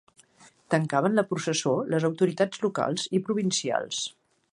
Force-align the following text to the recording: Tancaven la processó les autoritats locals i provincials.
Tancaven 0.73 1.19
la 1.19 1.23
processó 1.33 1.73
les 1.95 2.07
autoritats 2.09 2.63
locals 2.67 3.05
i 3.19 3.21
provincials. 3.29 4.01